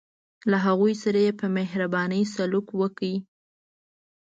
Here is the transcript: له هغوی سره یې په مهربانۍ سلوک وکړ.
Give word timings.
له 0.51 0.57
هغوی 0.65 0.93
سره 1.03 1.19
یې 1.25 1.31
په 1.39 1.45
مهربانۍ 1.57 2.21
سلوک 2.35 2.67
وکړ. 2.79 3.11